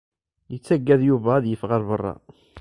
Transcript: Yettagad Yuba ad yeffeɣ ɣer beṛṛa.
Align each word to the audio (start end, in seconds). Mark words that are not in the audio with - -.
Yettagad 0.51 1.01
Yuba 1.05 1.31
ad 1.37 1.45
yeffeɣ 1.47 1.69
ɣer 1.71 1.81
beṛṛa. 1.89 2.13